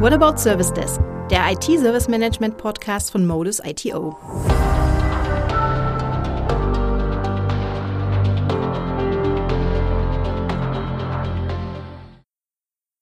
What 0.00 0.14
About 0.14 0.38
Service 0.38 0.72
Desk, 0.72 0.98
der 1.30 1.52
IT-Service 1.52 2.08
Management 2.08 2.56
Podcast 2.56 3.12
von 3.12 3.26
Modus 3.26 3.60
ITO. 3.62 4.16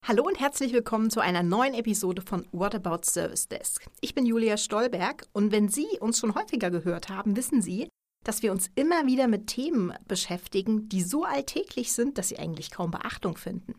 Hallo 0.05 0.25
und 0.25 0.41
herzlich 0.41 0.73
willkommen 0.73 1.09
zu 1.09 1.21
einer 1.21 1.41
neuen 1.41 1.73
Episode 1.73 2.21
von 2.21 2.45
What 2.51 2.75
About 2.75 3.03
Service 3.03 3.47
Desk. 3.47 3.85
Ich 4.01 4.13
bin 4.13 4.25
Julia 4.25 4.57
Stolberg 4.57 5.25
und 5.31 5.53
wenn 5.53 5.69
Sie 5.69 5.87
uns 6.01 6.19
schon 6.19 6.35
häufiger 6.35 6.69
gehört 6.69 7.07
haben, 7.07 7.37
wissen 7.37 7.61
Sie, 7.61 7.87
dass 8.25 8.43
wir 8.43 8.51
uns 8.51 8.69
immer 8.75 9.05
wieder 9.05 9.29
mit 9.29 9.47
Themen 9.47 9.93
beschäftigen, 10.05 10.89
die 10.89 11.03
so 11.03 11.23
alltäglich 11.23 11.93
sind, 11.93 12.17
dass 12.17 12.27
sie 12.27 12.39
eigentlich 12.39 12.71
kaum 12.71 12.91
Beachtung 12.91 13.37
finden. 13.37 13.73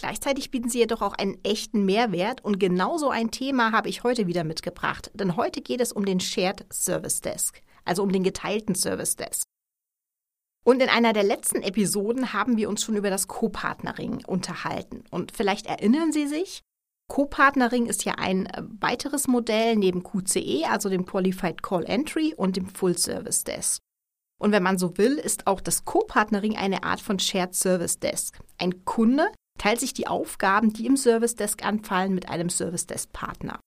Gleichzeitig 0.00 0.50
bieten 0.50 0.70
sie 0.70 0.78
jedoch 0.78 1.02
auch 1.02 1.12
einen 1.12 1.36
echten 1.44 1.84
Mehrwert 1.84 2.42
und 2.42 2.58
genauso 2.58 3.10
ein 3.10 3.30
Thema 3.30 3.70
habe 3.70 3.90
ich 3.90 4.02
heute 4.02 4.26
wieder 4.26 4.44
mitgebracht, 4.44 5.10
denn 5.12 5.36
heute 5.36 5.60
geht 5.60 5.82
es 5.82 5.92
um 5.92 6.06
den 6.06 6.20
Shared 6.20 6.64
Service 6.72 7.20
Desk, 7.20 7.60
also 7.84 8.02
um 8.02 8.10
den 8.10 8.22
geteilten 8.22 8.74
Service 8.74 9.16
Desk. 9.16 9.42
Und 10.64 10.80
in 10.80 10.88
einer 10.88 11.12
der 11.12 11.22
letzten 11.22 11.60
Episoden 11.60 12.32
haben 12.32 12.56
wir 12.56 12.70
uns 12.70 12.82
schon 12.82 12.96
über 12.96 13.10
das 13.10 13.28
Co-Partnering 13.28 14.24
unterhalten. 14.24 15.04
Und 15.10 15.32
vielleicht 15.36 15.66
erinnern 15.66 16.12
Sie 16.12 16.26
sich, 16.26 16.62
Co-Partnering 17.10 17.84
ist 17.84 18.06
ja 18.06 18.14
ein 18.14 18.46
äh, 18.46 18.62
weiteres 18.80 19.28
Modell 19.28 19.76
neben 19.76 20.02
QCE, 20.02 20.64
also 20.70 20.88
dem 20.88 21.04
Qualified 21.04 21.62
Call 21.62 21.84
Entry 21.84 22.32
und 22.34 22.56
dem 22.56 22.68
Full 22.68 22.96
Service 22.96 23.44
Desk. 23.44 23.82
Und 24.40 24.52
wenn 24.52 24.62
man 24.62 24.78
so 24.78 24.96
will, 24.96 25.18
ist 25.18 25.46
auch 25.46 25.60
das 25.60 25.84
Co-Partnering 25.84 26.56
eine 26.56 26.84
Art 26.84 27.02
von 27.02 27.18
Shared 27.18 27.54
Service 27.54 27.98
Desk. 27.98 28.38
Ein 28.56 28.86
Kunde 28.86 29.30
teilt 29.60 29.78
sich 29.78 29.92
die 29.92 30.06
Aufgaben, 30.06 30.72
die 30.72 30.86
im 30.86 30.96
Service 30.96 31.36
Desk 31.36 31.62
anfallen, 31.64 32.14
mit 32.14 32.30
einem 32.30 32.48
Service 32.48 32.86
Desk 32.86 33.12
Partner. 33.12 33.60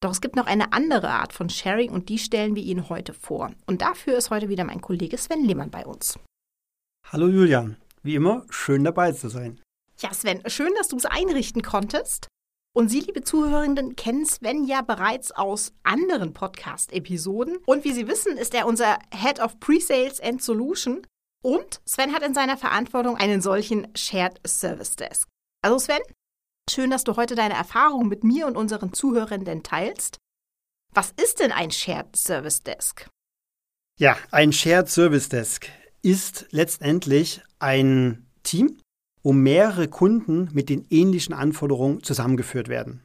Doch 0.00 0.12
es 0.12 0.20
gibt 0.20 0.36
noch 0.36 0.46
eine 0.46 0.72
andere 0.72 1.10
Art 1.10 1.32
von 1.32 1.50
Sharing 1.50 1.90
und 1.90 2.08
die 2.08 2.20
stellen 2.20 2.54
wir 2.54 2.62
Ihnen 2.62 2.88
heute 2.88 3.12
vor. 3.12 3.52
Und 3.66 3.82
dafür 3.82 4.16
ist 4.16 4.30
heute 4.30 4.48
wieder 4.48 4.62
mein 4.62 4.80
Kollege 4.80 5.18
Sven 5.18 5.44
Lehmann 5.44 5.72
bei 5.72 5.84
uns. 5.84 6.20
Hallo 7.10 7.26
Julian, 7.26 7.76
wie 8.04 8.14
immer 8.14 8.46
schön 8.48 8.84
dabei 8.84 9.10
zu 9.10 9.28
sein. 9.28 9.60
Ja, 9.98 10.14
Sven, 10.14 10.40
schön, 10.46 10.72
dass 10.76 10.86
du 10.86 10.96
es 10.96 11.04
einrichten 11.04 11.62
konntest. 11.62 12.28
Und 12.76 12.88
Sie, 12.88 13.00
liebe 13.00 13.24
Zuhörenden, 13.24 13.96
kennen 13.96 14.24
Sven 14.24 14.62
ja 14.62 14.82
bereits 14.82 15.32
aus 15.32 15.72
anderen 15.82 16.32
Podcast-Episoden. 16.32 17.56
Und 17.66 17.82
wie 17.82 17.92
Sie 17.92 18.06
wissen, 18.06 18.36
ist 18.36 18.54
er 18.54 18.68
unser 18.68 19.00
Head 19.12 19.40
of 19.40 19.58
Pre-Sales 19.58 20.20
and 20.20 20.40
Solution. 20.40 21.04
Und 21.44 21.80
Sven 21.86 22.12
hat 22.12 22.22
in 22.22 22.34
seiner 22.34 22.56
Verantwortung 22.56 23.16
einen 23.16 23.40
solchen 23.40 23.88
Shared 23.96 24.40
Service 24.46 24.96
Desk. 24.96 25.28
Also 25.62 25.78
Sven, 25.78 26.02
Schön, 26.68 26.90
dass 26.90 27.04
du 27.04 27.16
heute 27.16 27.34
deine 27.34 27.54
Erfahrungen 27.54 28.08
mit 28.08 28.24
mir 28.24 28.46
und 28.46 28.56
unseren 28.56 28.92
Zuhörenden 28.92 29.62
teilst. 29.62 30.18
Was 30.92 31.12
ist 31.22 31.40
denn 31.40 31.50
ein 31.50 31.70
Shared 31.70 32.14
Service 32.14 32.62
Desk? 32.62 33.08
Ja, 33.98 34.18
ein 34.30 34.52
Shared 34.52 34.88
Service 34.88 35.30
Desk 35.30 35.66
ist 36.02 36.46
letztendlich 36.50 37.40
ein 37.58 38.26
Team, 38.42 38.78
wo 39.22 39.32
mehrere 39.32 39.88
Kunden 39.88 40.50
mit 40.52 40.68
den 40.68 40.86
ähnlichen 40.90 41.34
Anforderungen 41.34 42.02
zusammengeführt 42.02 42.68
werden. 42.68 43.02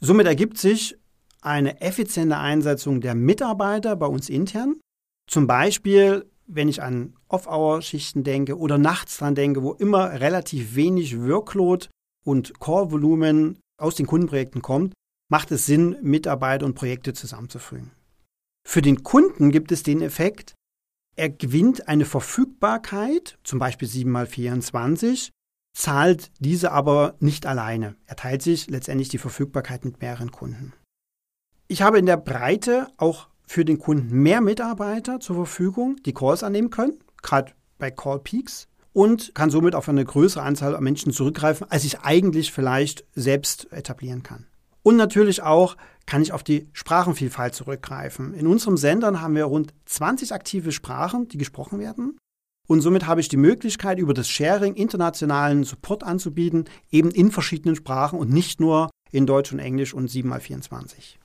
Somit 0.00 0.26
ergibt 0.26 0.58
sich 0.58 0.96
eine 1.40 1.80
effiziente 1.80 2.38
Einsetzung 2.38 3.00
der 3.00 3.16
Mitarbeiter 3.16 3.96
bei 3.96 4.06
uns 4.06 4.28
intern. 4.28 4.80
Zum 5.28 5.46
Beispiel, 5.46 6.30
wenn 6.46 6.68
ich 6.68 6.82
an 6.82 7.14
Off-Hour-Schichten 7.28 8.24
denke 8.24 8.58
oder 8.58 8.78
nachts 8.78 9.18
dran 9.18 9.34
denke, 9.34 9.62
wo 9.62 9.72
immer 9.72 10.20
relativ 10.20 10.74
wenig 10.74 11.18
Workload 11.20 11.88
und 12.24 12.58
Core-Volumen 12.58 13.58
aus 13.78 13.94
den 13.94 14.06
Kundenprojekten 14.06 14.62
kommt, 14.62 14.94
macht 15.30 15.50
es 15.50 15.66
Sinn, 15.66 15.96
Mitarbeiter 16.02 16.66
und 16.66 16.74
Projekte 16.74 17.12
zusammenzufügen. 17.12 17.92
Für 18.66 18.82
den 18.82 19.02
Kunden 19.02 19.50
gibt 19.50 19.72
es 19.72 19.82
den 19.82 20.00
Effekt, 20.00 20.54
er 21.16 21.30
gewinnt 21.30 21.88
eine 21.88 22.04
Verfügbarkeit, 22.04 23.38
zum 23.44 23.58
Beispiel 23.58 23.88
7x24, 23.88 25.30
zahlt 25.76 26.30
diese 26.40 26.72
aber 26.72 27.16
nicht 27.20 27.46
alleine. 27.46 27.96
Er 28.06 28.16
teilt 28.16 28.42
sich 28.42 28.68
letztendlich 28.68 29.08
die 29.08 29.18
Verfügbarkeit 29.18 29.84
mit 29.84 30.00
mehreren 30.00 30.32
Kunden. 30.32 30.72
Ich 31.68 31.82
habe 31.82 31.98
in 31.98 32.06
der 32.06 32.16
Breite 32.16 32.88
auch 32.96 33.28
für 33.46 33.64
den 33.64 33.78
Kunden 33.78 34.22
mehr 34.22 34.40
Mitarbeiter 34.40 35.20
zur 35.20 35.36
Verfügung, 35.36 35.96
die 36.04 36.12
Calls 36.12 36.42
annehmen 36.42 36.70
können, 36.70 36.98
gerade 37.22 37.52
bei 37.78 37.90
Call 37.90 38.20
Peaks 38.20 38.68
und 38.92 39.34
kann 39.34 39.50
somit 39.50 39.74
auf 39.74 39.88
eine 39.88 40.04
größere 40.04 40.42
Anzahl 40.42 40.74
an 40.74 40.84
Menschen 40.84 41.12
zurückgreifen, 41.12 41.66
als 41.68 41.84
ich 41.84 42.00
eigentlich 42.00 42.52
vielleicht 42.52 43.04
selbst 43.14 43.72
etablieren 43.72 44.22
kann. 44.22 44.46
Und 44.82 44.96
natürlich 44.96 45.42
auch 45.42 45.76
kann 46.06 46.22
ich 46.22 46.32
auf 46.32 46.42
die 46.42 46.68
Sprachenvielfalt 46.72 47.54
zurückgreifen. 47.54 48.34
In 48.34 48.46
unserem 48.46 48.76
Sendern 48.76 49.20
haben 49.20 49.34
wir 49.34 49.44
rund 49.44 49.74
20 49.86 50.32
aktive 50.32 50.72
Sprachen, 50.72 51.28
die 51.28 51.38
gesprochen 51.38 51.78
werden. 51.78 52.18
Und 52.66 52.80
somit 52.80 53.06
habe 53.06 53.20
ich 53.20 53.28
die 53.28 53.36
Möglichkeit, 53.36 53.98
über 53.98 54.14
das 54.14 54.28
Sharing 54.28 54.74
internationalen 54.74 55.64
Support 55.64 56.02
anzubieten, 56.02 56.64
eben 56.90 57.10
in 57.10 57.30
verschiedenen 57.30 57.76
Sprachen 57.76 58.18
und 58.18 58.30
nicht 58.30 58.60
nur 58.60 58.90
in 59.10 59.26
Deutsch 59.26 59.52
und 59.52 59.58
Englisch 59.58 59.92
und 59.92 60.10
7x24. 60.10 61.16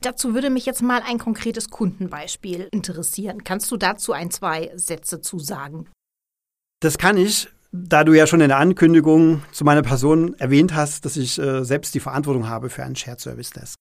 Dazu 0.00 0.32
würde 0.34 0.50
mich 0.50 0.64
jetzt 0.64 0.82
mal 0.82 1.02
ein 1.04 1.18
konkretes 1.18 1.70
Kundenbeispiel 1.70 2.68
interessieren. 2.70 3.42
Kannst 3.42 3.70
du 3.70 3.76
dazu 3.76 4.12
ein, 4.12 4.30
zwei 4.30 4.70
Sätze 4.76 5.20
zu 5.20 5.38
sagen? 5.38 5.88
Das 6.80 6.98
kann 6.98 7.16
ich, 7.16 7.48
da 7.72 8.04
du 8.04 8.12
ja 8.12 8.28
schon 8.28 8.40
in 8.40 8.48
der 8.48 8.58
Ankündigung 8.58 9.42
zu 9.50 9.64
meiner 9.64 9.82
Person 9.82 10.34
erwähnt 10.34 10.74
hast, 10.74 11.04
dass 11.04 11.16
ich 11.16 11.38
äh, 11.38 11.64
selbst 11.64 11.94
die 11.94 12.00
Verantwortung 12.00 12.48
habe 12.48 12.70
für 12.70 12.84
einen 12.84 12.94
Shared 12.94 13.20
Service 13.20 13.50
Desk. 13.50 13.74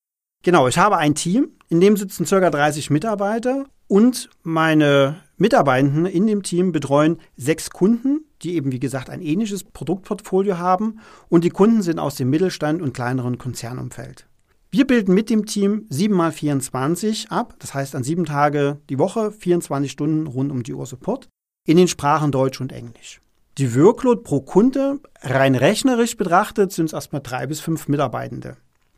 Genau, 0.43 0.67
ich 0.67 0.77
habe 0.77 0.97
ein 0.97 1.13
Team, 1.13 1.51
in 1.69 1.81
dem 1.81 1.97
sitzen 1.97 2.25
ca. 2.25 2.49
30 2.49 2.89
Mitarbeiter 2.89 3.65
und 3.87 4.29
meine 4.43 5.21
Mitarbeitenden 5.37 6.07
in 6.07 6.25
dem 6.25 6.41
Team 6.41 6.71
betreuen 6.71 7.19
sechs 7.35 7.69
Kunden, 7.69 8.25
die 8.41 8.55
eben 8.55 8.71
wie 8.71 8.79
gesagt 8.79 9.09
ein 9.09 9.21
ähnliches 9.21 9.63
Produktportfolio 9.63 10.57
haben 10.57 10.99
und 11.29 11.43
die 11.43 11.49
Kunden 11.49 11.83
sind 11.83 11.99
aus 11.99 12.15
dem 12.15 12.29
Mittelstand 12.29 12.81
und 12.81 12.93
kleineren 12.93 13.37
Konzernumfeld. 13.37 14.27
Wir 14.69 14.85
bilden 14.85 15.13
mit 15.13 15.29
dem 15.29 15.45
Team 15.45 15.85
7 15.89 16.19
x 16.19 16.35
24 16.35 17.31
ab, 17.31 17.55
das 17.59 17.73
heißt 17.73 17.95
an 17.95 18.03
sieben 18.03 18.25
Tage 18.25 18.81
die 18.89 18.99
Woche, 18.99 19.31
24 19.31 19.89
Stunden 19.89 20.27
rund 20.27 20.51
um 20.51 20.63
die 20.63 20.73
Uhr 20.73 20.85
Support 20.85 21.29
in 21.65 21.77
den 21.77 21.87
Sprachen 21.87 22.31
Deutsch 22.31 22.59
und 22.59 22.73
Englisch. 22.73 23.21
Die 23.57 23.75
Workload 23.75 24.21
pro 24.23 24.41
Kunde, 24.41 24.99
rein 25.21 25.55
rechnerisch 25.55 26.17
betrachtet, 26.17 26.73
sind 26.73 26.87
es 26.87 26.93
erstmal 26.93 27.21
drei 27.21 27.47
bis 27.47 27.61
fünf 27.61 27.87
Mitarbeitende. 27.87 28.57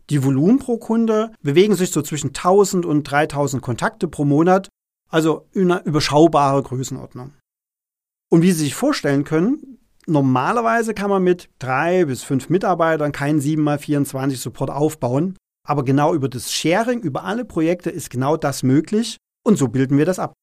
Die 0.09 0.23
Volumen 0.23 0.57
pro 0.57 0.77
Kunde 0.77 1.31
bewegen 1.41 1.75
sich 1.75 1.91
so 1.91 2.01
zwischen 2.01 2.29
1000 2.29 2.85
und 2.85 3.03
3000 3.03 3.61
Kontakte 3.61 4.07
pro 4.07 4.25
Monat, 4.25 4.69
also 5.07 5.47
eine 5.55 5.83
überschaubare 5.85 6.63
Größenordnung. 6.63 7.33
Und 8.29 8.41
wie 8.41 8.51
Sie 8.51 8.63
sich 8.63 8.75
vorstellen 8.75 9.23
können, 9.23 9.77
normalerweise 10.07 10.95
kann 10.95 11.11
man 11.11 11.23
mit 11.23 11.49
drei 11.59 12.05
bis 12.05 12.23
fünf 12.23 12.49
Mitarbeitern 12.49 13.11
keinen 13.11 13.39
7x24 13.39 14.37
Support 14.37 14.71
aufbauen, 14.71 15.37
aber 15.69 15.83
genau 15.83 16.15
über 16.15 16.29
das 16.29 16.51
Sharing, 16.51 17.01
über 17.01 17.25
alle 17.25 17.45
Projekte 17.45 17.91
ist 17.91 18.09
genau 18.09 18.37
das 18.37 18.63
möglich 18.63 19.17
und 19.45 19.57
so 19.57 19.67
bilden 19.67 19.99
wir 19.99 20.05
das 20.05 20.17
ab. 20.17 20.33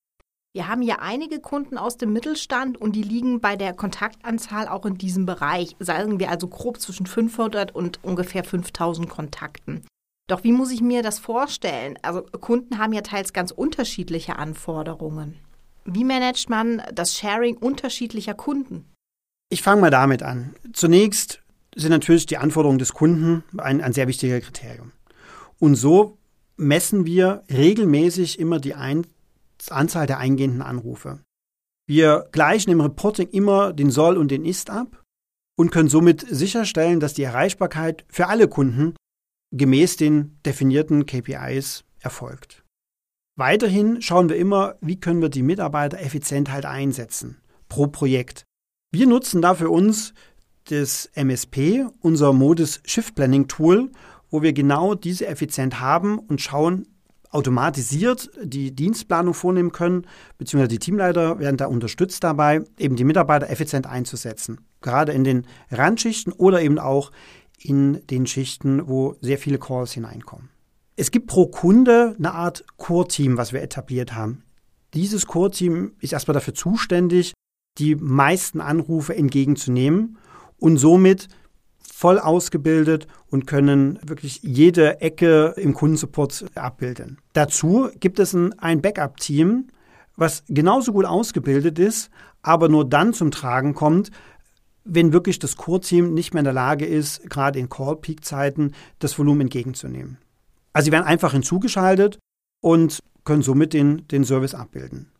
Wir 0.54 0.68
haben 0.68 0.82
ja 0.82 1.00
einige 1.00 1.40
Kunden 1.40 1.76
aus 1.76 1.96
dem 1.96 2.12
Mittelstand 2.12 2.80
und 2.80 2.94
die 2.94 3.02
liegen 3.02 3.40
bei 3.40 3.56
der 3.56 3.74
Kontaktanzahl 3.74 4.68
auch 4.68 4.86
in 4.86 4.96
diesem 4.96 5.26
Bereich. 5.26 5.74
Sagen 5.80 6.20
wir 6.20 6.30
also 6.30 6.46
grob 6.46 6.80
zwischen 6.80 7.06
500 7.06 7.74
und 7.74 7.98
ungefähr 8.04 8.44
5000 8.44 9.08
Kontakten. 9.08 9.84
Doch 10.28 10.44
wie 10.44 10.52
muss 10.52 10.70
ich 10.70 10.80
mir 10.80 11.02
das 11.02 11.18
vorstellen? 11.18 11.98
Also 12.02 12.22
Kunden 12.22 12.78
haben 12.78 12.92
ja 12.92 13.02
teils 13.02 13.32
ganz 13.32 13.50
unterschiedliche 13.50 14.38
Anforderungen. 14.38 15.34
Wie 15.84 16.04
managt 16.04 16.48
man 16.48 16.82
das 16.94 17.16
Sharing 17.16 17.56
unterschiedlicher 17.56 18.34
Kunden? 18.34 18.84
Ich 19.50 19.62
fange 19.62 19.80
mal 19.80 19.90
damit 19.90 20.22
an. 20.22 20.54
Zunächst 20.72 21.42
sind 21.74 21.90
natürlich 21.90 22.26
die 22.26 22.38
Anforderungen 22.38 22.78
des 22.78 22.94
Kunden 22.94 23.42
ein, 23.58 23.80
ein 23.80 23.92
sehr 23.92 24.06
wichtiger 24.06 24.40
Kriterium. 24.40 24.92
Und 25.58 25.74
so 25.76 26.18
messen 26.56 27.06
wir 27.06 27.44
regelmäßig 27.50 28.38
immer 28.38 28.58
die 28.60 28.74
ein 28.74 29.06
Anzahl 29.68 30.06
der 30.06 30.18
eingehenden 30.18 30.62
Anrufe. 30.62 31.20
Wir 31.88 32.28
gleichen 32.32 32.70
im 32.70 32.80
Reporting 32.80 33.28
immer 33.28 33.72
den 33.72 33.90
Soll 33.90 34.16
und 34.16 34.30
den 34.30 34.44
Ist 34.44 34.70
ab 34.70 35.02
und 35.56 35.70
können 35.70 35.88
somit 35.88 36.26
sicherstellen, 36.28 37.00
dass 37.00 37.14
die 37.14 37.22
Erreichbarkeit 37.22 38.04
für 38.08 38.26
alle 38.26 38.48
Kunden 38.48 38.94
gemäß 39.52 39.96
den 39.96 40.38
definierten 40.44 41.06
KPIs 41.06 41.84
erfolgt. 42.00 42.64
Weiterhin 43.38 44.02
schauen 44.02 44.28
wir 44.28 44.36
immer, 44.36 44.76
wie 44.80 44.98
können 44.98 45.22
wir 45.22 45.28
die 45.28 45.42
Mitarbeiter 45.42 46.00
effizient 46.00 46.50
halt 46.50 46.64
einsetzen 46.66 47.38
pro 47.68 47.86
Projekt. 47.86 48.44
Wir 48.92 49.06
nutzen 49.06 49.42
dafür 49.42 49.70
uns 49.70 50.14
das 50.64 51.06
MSP, 51.14 51.86
unser 52.00 52.32
Modus 52.32 52.80
Shift 52.84 53.14
Planning 53.14 53.46
Tool, 53.46 53.90
wo 54.30 54.42
wir 54.42 54.52
genau 54.52 54.94
diese 54.94 55.26
effizient 55.26 55.80
haben 55.80 56.18
und 56.18 56.40
schauen, 56.40 56.86
automatisiert 57.30 58.30
die 58.42 58.74
Dienstplanung 58.74 59.34
vornehmen 59.34 59.72
können, 59.72 60.06
beziehungsweise 60.38 60.68
die 60.68 60.78
Teamleiter 60.78 61.38
werden 61.38 61.56
da 61.56 61.66
unterstützt 61.66 62.24
dabei, 62.24 62.62
eben 62.78 62.96
die 62.96 63.04
Mitarbeiter 63.04 63.50
effizient 63.50 63.86
einzusetzen. 63.86 64.60
Gerade 64.80 65.12
in 65.12 65.24
den 65.24 65.46
Randschichten 65.70 66.32
oder 66.32 66.62
eben 66.62 66.78
auch 66.78 67.12
in 67.58 68.06
den 68.06 68.26
Schichten, 68.26 68.88
wo 68.88 69.16
sehr 69.20 69.38
viele 69.38 69.58
Calls 69.58 69.92
hineinkommen. 69.92 70.48
Es 70.96 71.10
gibt 71.10 71.26
pro 71.26 71.46
Kunde 71.46 72.14
eine 72.18 72.32
Art 72.32 72.64
Core-Team, 72.78 73.36
was 73.36 73.52
wir 73.52 73.62
etabliert 73.62 74.14
haben. 74.14 74.42
Dieses 74.94 75.26
Core-Team 75.26 75.92
ist 76.00 76.12
erstmal 76.12 76.34
dafür 76.34 76.54
zuständig, 76.54 77.34
die 77.78 77.96
meisten 77.96 78.62
Anrufe 78.62 79.14
entgegenzunehmen 79.14 80.16
und 80.58 80.78
somit 80.78 81.28
voll 82.06 82.20
ausgebildet 82.20 83.08
und 83.32 83.48
können 83.48 83.98
wirklich 84.00 84.40
jede 84.44 85.00
Ecke 85.00 85.54
im 85.56 85.74
Kundensupport 85.74 86.46
abbilden. 86.54 87.18
Dazu 87.32 87.88
gibt 87.98 88.20
es 88.20 88.32
ein, 88.32 88.80
Backup-Team, 88.80 89.66
was 90.14 90.44
genauso 90.46 90.92
gut 90.92 91.04
ausgebildet 91.04 91.80
ist, 91.80 92.10
aber 92.42 92.68
nur 92.68 92.88
dann 92.88 93.12
zum 93.12 93.32
Tragen 93.32 93.74
kommt, 93.74 94.12
wenn 94.84 95.12
wirklich 95.12 95.40
das 95.40 95.56
Core-Team 95.56 96.14
nicht 96.14 96.32
mehr 96.32 96.42
in 96.42 96.44
der 96.44 96.52
Lage 96.52 96.86
ist, 96.86 97.28
gerade 97.28 97.58
in 97.58 97.68
Call-Peak-Zeiten 97.68 98.70
das 99.00 99.18
Volumen 99.18 99.40
entgegenzunehmen. 99.40 100.18
Also 100.72 100.84
sie 100.84 100.92
werden 100.92 101.06
einfach 101.06 101.32
hinzugeschaltet 101.32 102.20
und 102.62 103.00
können 103.24 103.42
somit 103.42 103.72
den, 103.72 104.06
den 104.06 104.22
Service 104.22 104.54
abbilden. 104.54 105.10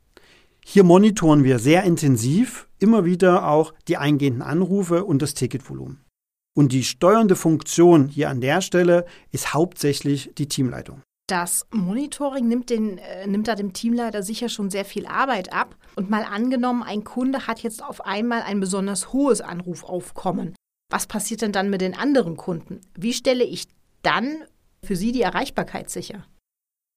Hier 0.64 0.84
monitoren 0.84 1.42
wir 1.42 1.58
sehr 1.58 1.82
intensiv 1.82 2.68
immer 2.78 3.04
wieder 3.04 3.48
auch 3.48 3.74
die 3.88 3.96
eingehenden 3.96 4.42
Anrufe 4.42 5.04
und 5.04 5.20
das 5.20 5.34
Ticketvolumen. 5.34 6.05
Und 6.56 6.72
die 6.72 6.84
steuernde 6.84 7.36
Funktion 7.36 8.08
hier 8.08 8.30
an 8.30 8.40
der 8.40 8.62
Stelle 8.62 9.04
ist 9.30 9.52
hauptsächlich 9.52 10.32
die 10.38 10.48
Teamleitung. 10.48 11.02
Das 11.28 11.66
Monitoring 11.70 12.48
nimmt, 12.48 12.70
den, 12.70 12.96
äh, 12.96 13.26
nimmt 13.26 13.48
da 13.48 13.56
dem 13.56 13.74
Teamleiter 13.74 14.22
sicher 14.22 14.48
schon 14.48 14.70
sehr 14.70 14.86
viel 14.86 15.06
Arbeit 15.06 15.52
ab. 15.52 15.76
Und 15.96 16.08
mal 16.08 16.24
angenommen, 16.24 16.82
ein 16.82 17.04
Kunde 17.04 17.46
hat 17.46 17.62
jetzt 17.62 17.84
auf 17.84 18.06
einmal 18.06 18.40
ein 18.42 18.58
besonders 18.58 19.12
hohes 19.12 19.42
Anrufaufkommen. 19.42 20.54
Was 20.90 21.06
passiert 21.06 21.42
denn 21.42 21.52
dann 21.52 21.68
mit 21.68 21.82
den 21.82 21.96
anderen 21.96 22.38
Kunden? 22.38 22.80
Wie 22.96 23.12
stelle 23.12 23.44
ich 23.44 23.66
dann 24.02 24.44
für 24.82 24.96
sie 24.96 25.12
die 25.12 25.22
Erreichbarkeit 25.22 25.90
sicher? 25.90 26.24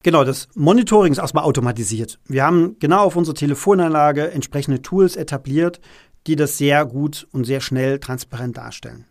Genau, 0.04 0.24
das 0.24 0.48
Monitoring 0.54 1.12
ist 1.12 1.18
erstmal 1.18 1.44
automatisiert. 1.44 2.20
Wir 2.26 2.46
haben 2.46 2.78
genau 2.80 3.04
auf 3.04 3.18
unserer 3.18 3.36
Telefonanlage 3.36 4.32
entsprechende 4.32 4.82
Tools 4.82 5.18
etabliert, 5.18 5.82
die 6.28 6.38
das 6.38 6.58
sehr 6.58 6.86
gut 6.86 7.28
und 7.32 7.44
sehr 7.44 7.60
schnell 7.60 8.00
transparent 8.00 8.56
darstellen. 8.56 9.09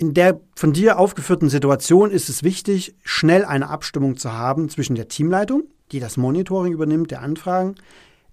In 0.00 0.14
der 0.14 0.40
von 0.54 0.72
dir 0.72 1.00
aufgeführten 1.00 1.48
Situation 1.48 2.12
ist 2.12 2.28
es 2.28 2.44
wichtig, 2.44 2.94
schnell 3.02 3.44
eine 3.44 3.68
Abstimmung 3.68 4.16
zu 4.16 4.32
haben 4.32 4.68
zwischen 4.68 4.94
der 4.94 5.08
Teamleitung, 5.08 5.64
die 5.90 5.98
das 5.98 6.16
Monitoring 6.16 6.72
übernimmt, 6.72 7.10
der 7.10 7.20
Anfragen, 7.20 7.74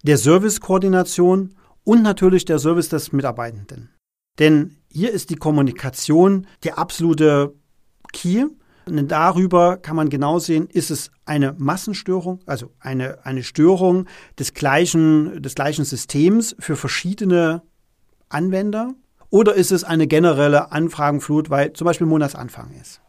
der 0.04 0.16
Servicekoordination 0.16 1.56
und 1.82 2.02
natürlich 2.02 2.44
der 2.44 2.60
Service 2.60 2.88
des 2.88 3.10
Mitarbeitenden. 3.10 3.90
Denn 4.38 4.76
hier 4.92 5.10
ist 5.10 5.30
die 5.30 5.36
Kommunikation 5.36 6.46
der 6.62 6.78
absolute 6.78 7.54
Key. 8.12 8.46
Und 8.86 9.08
darüber 9.10 9.76
kann 9.76 9.96
man 9.96 10.08
genau 10.08 10.38
sehen, 10.38 10.68
ist 10.68 10.92
es 10.92 11.10
eine 11.24 11.56
Massenstörung, 11.58 12.38
also 12.46 12.70
eine, 12.78 13.26
eine 13.26 13.42
Störung 13.42 14.06
des 14.38 14.54
gleichen, 14.54 15.42
des 15.42 15.56
gleichen 15.56 15.84
Systems 15.84 16.54
für 16.60 16.76
verschiedene 16.76 17.62
Anwender 18.28 18.94
oder 19.30 19.54
ist 19.54 19.72
es 19.72 19.84
eine 19.84 20.06
generelle 20.06 20.72
Anfragenflut, 20.72 21.50
weil 21.50 21.72
zum 21.72 21.84
Beispiel 21.84 22.06
Monatsanfang 22.06 22.72
ist? 22.80 23.00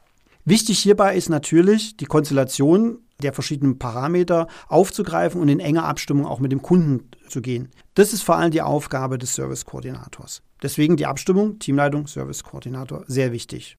Wichtig 0.46 0.80
hierbei 0.80 1.16
ist 1.16 1.30
natürlich 1.30 1.98
die 1.98 2.06
Konstellation 2.06 3.00
der 3.22 3.34
verschiedenen 3.34 3.80
Parameter 3.80 4.48
aufzugreifen 4.68 5.42
und 5.42 5.50
in 5.50 5.60
enger 5.60 5.86
Abstimmung 5.86 6.26
auch 6.26 6.40
mit 6.40 6.52
dem 6.52 6.62
Kunden 6.62 7.10
zu 7.28 7.42
gehen. 7.42 7.70
Das 7.96 8.14
ist 8.14 8.22
vor 8.22 8.38
allem 8.38 8.52
die 8.52 8.62
Aufgabe 8.62 9.18
des 9.18 9.34
Service-Koordinators. 9.36 10.44
Deswegen 10.62 10.98
die 10.98 11.06
Abstimmung, 11.06 11.60
Teamleitung, 11.60 12.08
Service-Koordinator, 12.08 13.04
sehr 13.08 13.32
wichtig. 13.32 13.76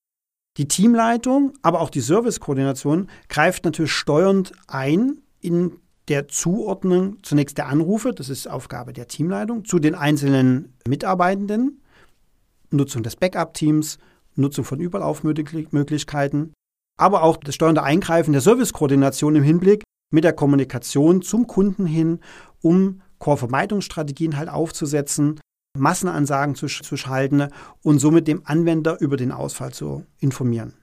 Die 0.58 0.68
Teamleitung, 0.68 1.52
aber 1.62 1.80
auch 1.80 1.90
die 1.90 2.00
Service-Koordination 2.00 3.08
greift 3.28 3.64
natürlich 3.64 3.92
steuernd 3.92 4.52
ein 4.66 5.20
in 5.40 5.78
der 6.08 6.28
Zuordnung 6.28 7.18
zunächst 7.22 7.58
der 7.58 7.68
Anrufe, 7.68 8.12
das 8.12 8.28
ist 8.28 8.48
Aufgabe 8.48 8.92
der 8.92 9.08
Teamleitung, 9.08 9.64
zu 9.64 9.78
den 9.78 9.94
einzelnen 9.94 10.74
Mitarbeitenden 10.86 11.80
Nutzung 12.70 13.02
des 13.02 13.16
Backup-Teams, 13.16 13.98
Nutzung 14.34 14.64
von 14.64 14.80
Überlaufmöglichkeiten, 14.80 16.52
aber 16.98 17.22
auch 17.22 17.36
das 17.36 17.54
steuernde 17.54 17.82
Eingreifen 17.82 18.32
der 18.32 18.40
Servicekoordination 18.40 19.36
im 19.36 19.42
Hinblick 19.42 19.84
mit 20.12 20.24
der 20.24 20.32
Kommunikation 20.32 21.22
zum 21.22 21.46
Kunden 21.46 21.86
hin, 21.86 22.20
um 22.60 23.02
Core-Vermeidungsstrategien 23.18 24.36
halt 24.36 24.48
aufzusetzen, 24.48 25.40
Massenansagen 25.76 26.54
zu, 26.54 26.66
zu 26.66 26.96
schalten 26.96 27.48
und 27.82 27.98
somit 27.98 28.26
dem 28.26 28.42
Anwender 28.44 29.00
über 29.00 29.16
den 29.16 29.32
Ausfall 29.32 29.72
zu 29.72 30.04
informieren. 30.18 30.74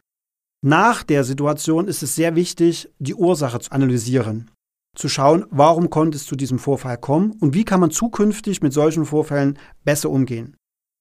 Nach 0.64 1.04
der 1.04 1.24
Situation 1.24 1.88
ist 1.88 2.02
es 2.02 2.16
sehr 2.16 2.36
wichtig, 2.36 2.90
die 3.00 3.16
Ursache 3.16 3.60
zu 3.60 3.72
analysieren, 3.72 4.52
zu 4.96 5.10
schauen, 5.10 5.46
warum 5.50 5.90
konnte 5.90 6.18
es 6.18 6.26
zu 6.26 6.36
diesem 6.36 6.60
Vorfall 6.60 6.98
kommen 6.98 7.34
und 7.40 7.54
wie 7.54 7.66
kann 7.66 7.80
man 7.80 7.92
zukünftig 7.92 8.62
mit 8.62 8.74
solchen 8.74 9.06
Vorfällen 9.06 9.60
besser 9.84 10.10
umgehen. 10.10 10.56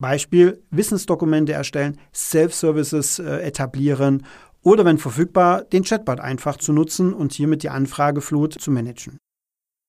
Beispiel 0.05 0.63
Wissensdokumente 0.71 1.55
erstellen, 1.55 1.99
Self-Services 2.13 3.21
äh, 3.21 3.39
etablieren 3.39 4.27
oder 4.61 4.85
wenn 4.85 4.99
verfügbar, 4.99 5.65
den 5.65 5.83
Chatbot 5.83 6.21
einfach 6.21 6.59
zu 6.59 6.75
nutzen 6.75 7.15
und 7.15 7.33
hiermit 7.33 7.63
die 7.63 7.71
Anfrageflut 7.71 8.53
zu 8.53 8.71
managen. 8.71 9.17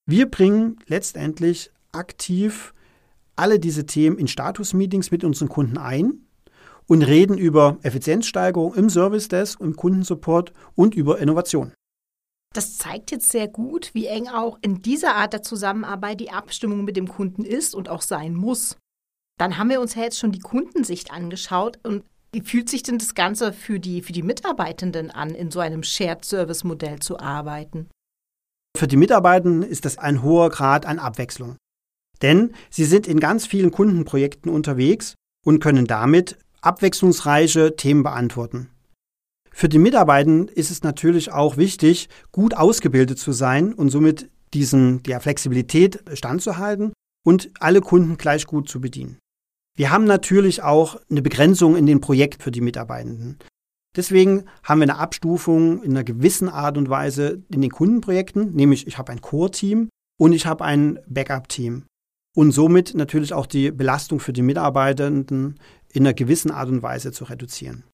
Wir 0.06 0.31
bringen 0.31 0.79
letztendlich 0.88 1.69
aktiv 1.91 2.73
alle 3.35 3.59
diese 3.59 3.85
Themen 3.85 4.17
in 4.17 4.29
Status-Meetings 4.29 5.12
mit 5.12 5.25
unseren 5.25 5.50
Kunden 5.50 5.77
ein 5.77 6.25
und 6.88 7.01
reden 7.01 7.38
über 7.38 7.77
Effizienzsteigerung 7.81 8.73
im 8.73 8.89
Service 8.89 9.27
Desk, 9.27 9.59
im 9.59 9.75
Kundensupport 9.75 10.53
und 10.75 10.95
über 10.95 11.19
Innovation. 11.19 11.73
Das 12.53 12.77
zeigt 12.77 13.11
jetzt 13.11 13.31
sehr 13.31 13.50
gut, 13.50 13.89
wie 13.91 14.06
eng 14.06 14.29
auch 14.29 14.57
in 14.61 14.81
dieser 14.81 15.15
Art 15.15 15.33
der 15.33 15.41
Zusammenarbeit 15.41 16.21
die 16.21 16.31
Abstimmung 16.31 16.85
mit 16.85 16.95
dem 16.95 17.09
Kunden 17.09 17.44
ist 17.44 17.75
und 17.75 17.89
auch 17.89 18.01
sein 18.01 18.33
muss. 18.33 18.77
Dann 19.37 19.57
haben 19.57 19.69
wir 19.69 19.81
uns 19.81 19.95
ja 19.95 20.03
jetzt 20.03 20.19
schon 20.19 20.31
die 20.31 20.39
Kundensicht 20.39 21.11
angeschaut 21.11 21.79
und 21.83 22.03
wie 22.31 22.41
fühlt 22.41 22.69
sich 22.69 22.83
denn 22.83 22.97
das 22.97 23.15
Ganze 23.15 23.53
für 23.53 23.79
die, 23.79 24.01
für 24.01 24.11
die 24.11 24.23
Mitarbeitenden 24.23 25.09
an, 25.09 25.35
in 25.35 25.51
so 25.51 25.59
einem 25.59 25.83
Shared-Service-Modell 25.83 26.99
zu 26.99 27.19
arbeiten? 27.19 27.89
Für 28.77 28.87
die 28.87 28.97
Mitarbeitenden 28.97 29.63
ist 29.63 29.85
das 29.85 29.97
ein 29.97 30.21
hoher 30.21 30.49
Grad 30.49 30.85
an 30.85 30.99
Abwechslung. 30.99 31.55
Denn 32.21 32.53
sie 32.69 32.85
sind 32.85 33.07
in 33.07 33.19
ganz 33.19 33.45
vielen 33.45 33.71
Kundenprojekten 33.71 34.51
unterwegs 34.51 35.15
und 35.45 35.61
können 35.61 35.85
damit 35.85 36.37
abwechslungsreiche 36.61 37.75
Themen 37.75 38.04
beantworten. 38.04 38.69
Für 39.51 39.69
die 39.69 39.80
Mitarbeitenden 39.80 40.49
ist 40.49 40.71
es 40.71 40.83
natürlich 40.83 41.31
auch 41.31 41.56
wichtig, 41.56 42.09
gut 42.33 42.54
ausgebildet 42.54 43.19
zu 43.19 43.31
sein 43.31 43.73
und 43.73 43.89
somit 43.89 44.30
diesen, 44.54 45.04
der 45.04 45.21
Flexibilität 45.21 46.04
standzuhalten 46.13 46.92
und 47.25 47.49
alle 47.59 47.80
Kunden 47.80 48.18
gleich 48.18 48.45
gut 48.45 48.68
zu 48.68 48.81
bedienen. 48.81 49.18
Wir 49.75 49.91
haben 49.91 50.05
natürlich 50.05 50.63
auch 50.63 50.97
eine 51.09 51.21
Begrenzung 51.21 51.75
in 51.75 51.85
den 51.85 51.99
Projekten 52.01 52.41
für 52.41 52.51
die 52.51 52.61
Mitarbeitenden. 52.61 53.39
Deswegen 53.95 54.45
haben 54.63 54.79
wir 54.79 54.83
eine 54.83 54.97
Abstufung 54.97 55.83
in 55.83 55.91
einer 55.91 56.03
gewissen 56.03 56.49
Art 56.49 56.77
und 56.77 56.89
Weise 56.89 57.44
in 57.49 57.61
den 57.61 57.71
Kundenprojekten, 57.71 58.53
nämlich 58.53 58.87
ich 58.87 58.97
habe 58.97 59.11
ein 59.11 59.21
Core-Team 59.21 59.89
und 60.19 60.33
ich 60.33 60.45
habe 60.45 60.63
ein 60.65 60.99
Backup-Team. 61.07 61.83
Und 62.35 62.51
somit 62.51 62.94
natürlich 62.95 63.33
auch 63.33 63.45
die 63.45 63.71
Belastung 63.71 64.19
für 64.19 64.33
die 64.33 64.41
Mitarbeitenden 64.41 65.59
in 65.94 66.05
einer 66.05 66.13
gewissen 66.13 66.51
Art 66.51 66.67
und 66.67 66.83
Weise 66.83 67.13
zu 67.13 67.23
reduzieren. 67.25 67.85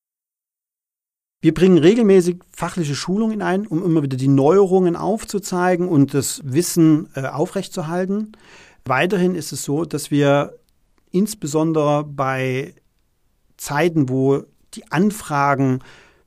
Wir 1.44 1.54
bringen 1.54 1.78
regelmäßig 1.78 2.40
fachliche 2.52 2.96
Schulungen 2.96 3.42
ein, 3.42 3.66
um 3.66 3.84
immer 3.84 4.04
wieder 4.04 4.18
die 4.18 4.28
Neuerungen 4.28 4.96
aufzuzeigen 4.96 5.88
und 5.88 6.14
das 6.14 6.42
Wissen 6.44 7.10
äh, 7.16 7.26
aufrechtzuerhalten. 7.26 8.34
Weiterhin 8.86 9.36
ist 9.36 9.52
es 9.52 9.64
so, 9.64 9.86
dass 9.86 10.12
wir 10.12 10.56
insbesondere 11.12 12.04
bei 12.04 12.76
Zeiten, 13.58 14.10
wo 14.10 14.44
die 14.74 14.92
Anfragen 14.92 15.80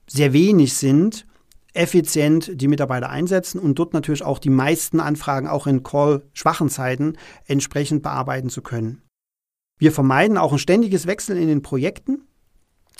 sehr 0.07 0.33
wenig 0.33 0.73
sind, 0.73 1.25
effizient 1.73 2.51
die 2.61 2.67
Mitarbeiter 2.67 3.09
einsetzen 3.09 3.59
und 3.59 3.77
dort 3.77 3.93
natürlich 3.93 4.23
auch 4.23 4.39
die 4.39 4.49
meisten 4.49 4.99
Anfragen 4.99 5.47
auch 5.47 5.67
in 5.67 5.83
Call-schwachen 5.83 6.69
Zeiten 6.69 7.17
entsprechend 7.45 8.01
bearbeiten 8.01 8.49
zu 8.49 8.61
können. 8.61 9.01
Wir 9.77 9.91
vermeiden 9.91 10.37
auch 10.37 10.53
ein 10.53 10.59
ständiges 10.59 11.05
Wechseln 11.05 11.37
in 11.37 11.49
den 11.49 11.61
Projekten. 11.61 12.21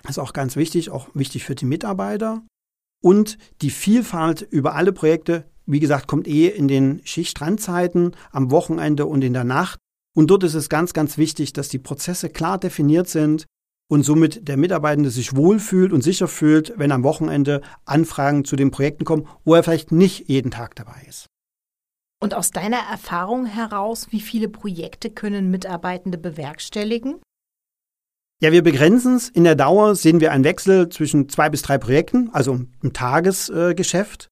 Das 0.03 0.11
ist 0.11 0.19
auch 0.19 0.33
ganz 0.33 0.55
wichtig, 0.57 0.89
auch 0.89 1.07
wichtig 1.13 1.45
für 1.45 1.55
die 1.55 1.65
Mitarbeiter. 1.65 2.43
Und 3.01 3.37
die 3.61 3.69
Vielfalt 3.69 4.41
über 4.41 4.75
alle 4.75 4.91
Projekte, 4.91 5.45
wie 5.65 5.79
gesagt, 5.79 6.07
kommt 6.07 6.27
eh 6.27 6.47
in 6.47 6.67
den 6.67 7.01
Schichtrandzeiten, 7.05 8.15
am 8.31 8.51
Wochenende 8.51 9.05
und 9.05 9.23
in 9.23 9.33
der 9.33 9.45
Nacht. 9.45 9.79
Und 10.15 10.27
dort 10.27 10.43
ist 10.43 10.55
es 10.55 10.69
ganz, 10.69 10.93
ganz 10.93 11.17
wichtig, 11.17 11.53
dass 11.53 11.67
die 11.67 11.77
Prozesse 11.77 12.29
klar 12.29 12.57
definiert 12.57 13.09
sind 13.09 13.45
und 13.87 14.03
somit 14.03 14.47
der 14.47 14.57
Mitarbeitende 14.57 15.09
sich 15.09 15.35
wohlfühlt 15.35 15.93
und 15.93 16.01
sicher 16.01 16.27
fühlt, 16.27 16.73
wenn 16.77 16.91
am 16.91 17.03
Wochenende 17.03 17.61
Anfragen 17.85 18.45
zu 18.45 18.55
den 18.55 18.71
Projekten 18.71 19.05
kommen, 19.05 19.27
wo 19.43 19.53
er 19.53 19.63
vielleicht 19.63 19.91
nicht 19.91 20.27
jeden 20.29 20.51
Tag 20.51 20.75
dabei 20.75 21.05
ist. 21.07 21.27
Und 22.21 22.33
aus 22.33 22.51
deiner 22.51 22.79
Erfahrung 22.89 23.45
heraus, 23.45 24.07
wie 24.11 24.21
viele 24.21 24.47
Projekte 24.47 25.09
können 25.09 25.51
Mitarbeitende 25.51 26.17
bewerkstelligen? 26.17 27.21
Ja, 28.41 28.51
wir 28.51 28.63
begrenzen 28.63 29.15
es. 29.15 29.29
In 29.29 29.43
der 29.43 29.55
Dauer 29.55 29.95
sehen 29.95 30.21
wir 30.21 30.31
einen 30.31 30.43
Wechsel 30.43 30.89
zwischen 30.89 31.29
zwei 31.29 31.49
bis 31.49 31.61
drei 31.61 31.77
Projekten, 31.77 32.29
also 32.31 32.61
im 32.81 32.93
Tagesgeschäft. 32.93 34.29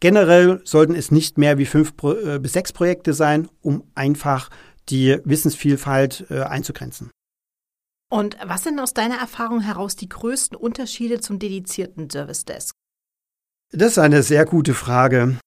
Generell 0.00 0.60
sollten 0.64 0.94
es 0.94 1.10
nicht 1.10 1.38
mehr 1.38 1.58
wie 1.58 1.66
fünf 1.66 1.92
äh, 2.02 2.38
bis 2.38 2.52
sechs 2.52 2.72
Projekte 2.72 3.14
sein, 3.14 3.48
um 3.62 3.84
einfach 3.94 4.50
die 4.88 5.18
Wissensvielfalt 5.24 6.26
äh, 6.30 6.40
einzugrenzen. 6.40 7.10
Und 8.10 8.36
was 8.44 8.64
sind 8.64 8.78
aus 8.78 8.94
deiner 8.94 9.16
Erfahrung 9.16 9.60
heraus 9.60 9.96
die 9.96 10.08
größten 10.08 10.56
Unterschiede 10.56 11.20
zum 11.20 11.38
dedizierten 11.38 12.10
Service 12.10 12.44
Desk? 12.44 12.74
Das 13.72 13.92
ist 13.92 13.98
eine 13.98 14.22
sehr 14.22 14.44
gute 14.44 14.74
Frage. 14.74 15.38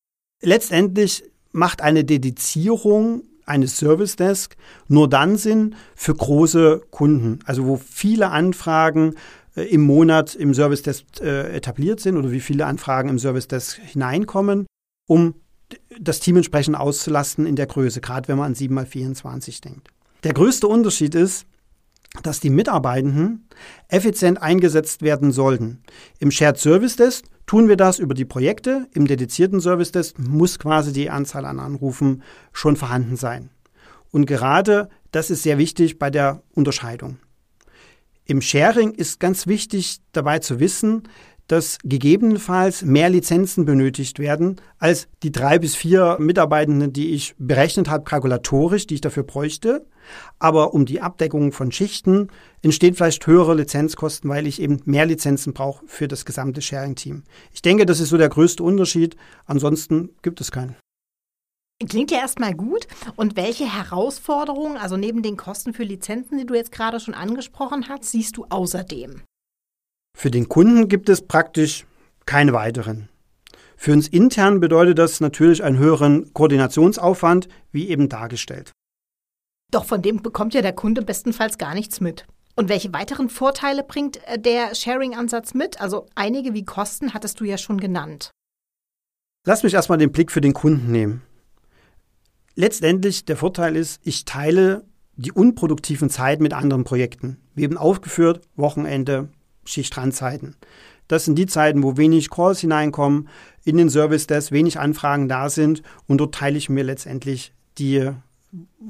Letztendlich 0.41 1.23
macht 1.51 1.81
eine 1.81 2.03
Dedizierung 2.03 3.23
eines 3.45 3.77
Service 3.77 4.17
Desk 4.17 4.55
nur 4.87 5.07
dann 5.07 5.37
Sinn 5.37 5.75
für 5.95 6.13
große 6.13 6.81
Kunden, 6.91 7.39
also 7.45 7.65
wo 7.65 7.77
viele 7.77 8.29
Anfragen 8.29 9.15
äh, 9.55 9.63
im 9.63 9.81
Monat 9.81 10.35
im 10.35 10.53
Service 10.53 10.81
Desk 10.81 11.05
äh, 11.21 11.55
etabliert 11.55 11.99
sind 11.99 12.17
oder 12.17 12.31
wie 12.31 12.41
viele 12.41 12.65
Anfragen 12.65 13.09
im 13.09 13.19
Service 13.19 13.47
Desk 13.47 13.79
hineinkommen, 13.79 14.67
um 15.07 15.35
das 15.99 16.19
Team 16.19 16.37
entsprechend 16.37 16.77
auszulasten 16.77 17.45
in 17.45 17.55
der 17.55 17.67
Größe, 17.67 18.01
gerade 18.01 18.27
wenn 18.27 18.37
man 18.37 18.47
an 18.47 18.55
7 18.55 18.73
mal 18.73 18.85
24 18.85 19.61
denkt. 19.61 19.89
Der 20.23 20.33
größte 20.33 20.67
Unterschied 20.67 21.15
ist, 21.15 21.45
dass 22.23 22.39
die 22.39 22.49
Mitarbeitenden 22.49 23.47
effizient 23.89 24.41
eingesetzt 24.41 25.01
werden 25.01 25.31
sollten. 25.31 25.83
Im 26.19 26.31
Shared 26.31 26.57
Service 26.57 26.95
Desk 26.95 27.25
tun 27.45 27.67
wir 27.67 27.77
das 27.77 27.99
über 27.99 28.13
die 28.13 28.25
Projekte, 28.25 28.87
im 28.93 29.07
dedizierten 29.07 29.61
Service 29.61 29.91
Desk 29.91 30.17
muss 30.17 30.57
quasi 30.59 30.93
die 30.93 31.09
Anzahl 31.09 31.45
an 31.45 31.59
Anrufen 31.59 32.23
schon 32.53 32.75
vorhanden 32.75 33.15
sein. 33.15 33.49
Und 34.11 34.25
gerade 34.25 34.89
das 35.11 35.29
ist 35.29 35.43
sehr 35.43 35.57
wichtig 35.57 35.99
bei 35.99 36.09
der 36.09 36.41
Unterscheidung. 36.53 37.17
Im 38.25 38.41
Sharing 38.41 38.91
ist 38.91 39.19
ganz 39.19 39.47
wichtig 39.47 39.99
dabei 40.11 40.39
zu 40.39 40.59
wissen, 40.59 41.03
dass 41.47 41.77
gegebenenfalls 41.83 42.83
mehr 42.83 43.09
Lizenzen 43.09 43.65
benötigt 43.65 44.19
werden 44.19 44.57
als 44.79 45.07
die 45.23 45.31
drei 45.31 45.59
bis 45.59 45.75
vier 45.75 46.17
Mitarbeitenden, 46.19 46.93
die 46.93 47.11
ich 47.11 47.35
berechnet 47.37 47.89
habe, 47.89 48.03
kalkulatorisch, 48.03 48.87
die 48.87 48.95
ich 48.95 49.01
dafür 49.01 49.23
bräuchte. 49.23 49.85
Aber 50.39 50.73
um 50.73 50.85
die 50.85 51.01
Abdeckung 51.01 51.51
von 51.51 51.71
Schichten 51.71 52.29
entstehen 52.61 52.93
vielleicht 52.93 53.25
höhere 53.27 53.55
Lizenzkosten, 53.55 54.29
weil 54.29 54.47
ich 54.47 54.61
eben 54.61 54.81
mehr 54.85 55.05
Lizenzen 55.05 55.53
brauche 55.53 55.85
für 55.87 56.07
das 56.07 56.25
gesamte 56.25 56.61
Sharing-Team. 56.61 57.23
Ich 57.53 57.61
denke, 57.61 57.85
das 57.85 57.99
ist 57.99 58.09
so 58.09 58.17
der 58.17 58.29
größte 58.29 58.63
Unterschied. 58.63 59.15
Ansonsten 59.45 60.09
gibt 60.21 60.39
es 60.41 60.51
keinen. 60.51 60.75
Klingt 61.87 62.09
ja 62.09 62.17
erstmal 62.19 62.55
gut. 62.55 62.87
Und 63.15 63.35
welche 63.35 63.71
Herausforderungen, 63.71 64.77
also 64.77 64.97
neben 64.97 65.21
den 65.21 65.37
Kosten 65.37 65.73
für 65.73 65.83
Lizenzen, 65.83 66.37
die 66.37 66.45
du 66.45 66.55
jetzt 66.55 66.71
gerade 66.71 66.99
schon 66.99 67.13
angesprochen 67.13 67.87
hast, 67.87 68.05
siehst 68.05 68.37
du 68.37 68.45
außerdem? 68.49 69.21
Für 70.19 70.31
den 70.31 70.49
Kunden 70.49 70.87
gibt 70.87 71.09
es 71.09 71.21
praktisch 71.21 71.85
keine 72.25 72.51
weiteren. 72.51 73.07
Für 73.75 73.93
uns 73.93 74.07
intern 74.07 74.59
bedeutet 74.59 74.97
das 74.97 75.19
natürlich 75.19 75.63
einen 75.63 75.77
höheren 75.77 76.33
Koordinationsaufwand, 76.33 77.47
wie 77.71 77.89
eben 77.89 78.09
dargestellt. 78.09 78.71
Doch 79.71 79.85
von 79.85 80.01
dem 80.01 80.23
bekommt 80.23 80.55
ja 80.55 80.63
der 80.63 80.73
Kunde 80.73 81.03
bestenfalls 81.03 81.59
gar 81.59 81.75
nichts 81.75 82.01
mit. 82.01 82.25
Und 82.55 82.67
welche 82.67 82.91
weiteren 82.93 83.29
Vorteile 83.29 83.83
bringt 83.83 84.17
äh, 84.25 84.39
der 84.39 84.73
Sharing-Ansatz 84.73 85.53
mit? 85.53 85.79
Also 85.79 86.07
einige 86.15 86.55
wie 86.55 86.65
Kosten 86.65 87.13
hattest 87.13 87.39
du 87.39 87.43
ja 87.43 87.59
schon 87.59 87.79
genannt. 87.79 88.31
Lass 89.45 89.61
mich 89.61 89.75
erstmal 89.75 89.99
den 89.99 90.11
Blick 90.11 90.31
für 90.31 90.41
den 90.41 90.53
Kunden 90.53 90.91
nehmen. 90.91 91.21
Letztendlich 92.55 93.25
der 93.25 93.37
Vorteil 93.37 93.75
ist, 93.75 94.01
ich 94.03 94.25
teile 94.25 94.83
die 95.15 95.31
unproduktiven 95.31 96.09
Zeiten 96.09 96.41
mit 96.41 96.53
anderen 96.53 96.85
Projekten. 96.85 97.37
Wir 97.53 97.67
haben 97.67 97.77
aufgeführt, 97.77 98.41
Wochenende, 98.55 99.29
Schichtrandzeiten. 99.67 100.55
Das 101.07 101.25
sind 101.25 101.35
die 101.35 101.45
Zeiten, 101.45 101.83
wo 101.83 101.97
wenig 101.97 102.29
Calls 102.29 102.59
hineinkommen, 102.59 103.29
in 103.63 103.77
den 103.77 103.89
Service 103.89 104.27
Desk 104.27 104.51
wenig 104.51 104.79
Anfragen 104.79 105.27
da 105.27 105.49
sind 105.49 105.83
und 106.07 106.19
dort 106.19 106.35
teile 106.35 106.57
ich 106.57 106.69
mir 106.69 106.83
letztendlich 106.83 107.53
die 107.77 108.09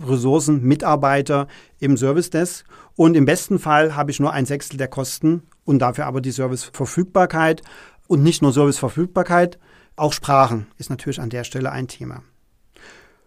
Ressourcen, 0.01 0.63
Mitarbeiter 0.63 1.47
im 1.79 1.97
Service 1.97 2.29
Desk 2.29 2.65
und 2.95 3.15
im 3.15 3.25
besten 3.25 3.59
Fall 3.59 3.95
habe 3.95 4.11
ich 4.11 4.19
nur 4.19 4.33
ein 4.33 4.45
Sechstel 4.45 4.77
der 4.77 4.87
Kosten 4.87 5.43
und 5.65 5.79
dafür 5.79 6.05
aber 6.05 6.21
die 6.21 6.31
Serviceverfügbarkeit 6.31 7.61
und 8.07 8.23
nicht 8.23 8.41
nur 8.41 8.53
Serviceverfügbarkeit, 8.53 9.59
auch 9.95 10.13
Sprachen 10.13 10.67
ist 10.77 10.89
natürlich 10.89 11.19
an 11.19 11.29
der 11.29 11.43
Stelle 11.43 11.71
ein 11.71 11.87
Thema. 11.87 12.23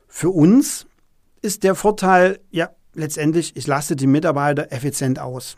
Für 0.08 0.30
uns 0.30 0.86
ist 1.42 1.64
der 1.64 1.74
Vorteil, 1.74 2.40
ja, 2.50 2.70
letztendlich, 2.94 3.56
ich 3.56 3.66
lasse 3.66 3.96
die 3.96 4.06
Mitarbeiter 4.06 4.72
effizient 4.72 5.18
aus. 5.18 5.56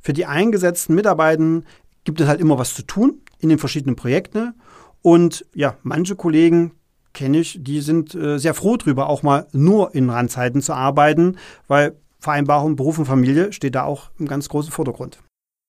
Für 0.00 0.12
die 0.12 0.26
eingesetzten 0.26 0.94
Mitarbeitenden 0.94 1.66
gibt 2.04 2.20
es 2.20 2.28
halt 2.28 2.40
immer 2.40 2.58
was 2.58 2.74
zu 2.74 2.82
tun 2.82 3.20
in 3.38 3.48
den 3.48 3.58
verschiedenen 3.58 3.96
Projekten. 3.96 4.54
Und 5.02 5.46
ja, 5.54 5.76
manche 5.82 6.16
Kollegen 6.16 6.72
kenne 7.12 7.38
ich, 7.38 7.58
die 7.60 7.80
sind 7.80 8.14
äh, 8.14 8.38
sehr 8.38 8.54
froh 8.54 8.76
drüber, 8.76 9.08
auch 9.08 9.22
mal 9.22 9.46
nur 9.52 9.94
in 9.94 10.10
Randzeiten 10.10 10.62
zu 10.62 10.72
arbeiten, 10.72 11.36
weil 11.66 11.96
Vereinbarung 12.20 12.76
Beruf 12.76 12.98
und 12.98 13.06
Familie 13.06 13.52
steht 13.52 13.74
da 13.74 13.84
auch 13.84 14.10
im 14.18 14.26
ganz 14.26 14.48
großen 14.48 14.72
Vordergrund. 14.72 15.18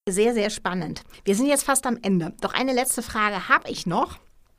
Sehr, 0.10 0.34
sehr 0.34 0.50
spannend. 0.50 1.04
Wir 1.24 1.36
sind 1.36 1.48
jetzt 1.48 1.64
fast 1.64 1.86
am 1.86 1.98
Ende. 2.02 2.34
Doch 2.42 2.54
eine 2.54 2.74
letzte 2.74 3.02
Frage 3.02 3.48
habe 3.50 3.70
ich 3.70 3.86
noch. 3.86 4.18